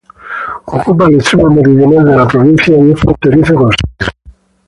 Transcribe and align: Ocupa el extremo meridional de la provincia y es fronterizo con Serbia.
Ocupa 0.65 1.05
el 1.05 1.13
extremo 1.17 1.47
meridional 1.51 2.03
de 2.03 2.15
la 2.15 2.27
provincia 2.27 2.75
y 2.75 2.89
es 2.91 2.99
fronterizo 2.99 3.53
con 3.53 3.69
Serbia. 3.71 4.13